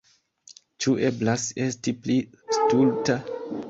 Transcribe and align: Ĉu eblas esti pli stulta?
Ĉu 0.85 0.95
eblas 1.11 1.47
esti 1.69 1.97
pli 2.03 2.19
stulta? 2.59 3.25